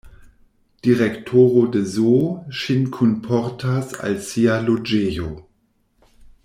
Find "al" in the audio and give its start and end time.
4.09-4.19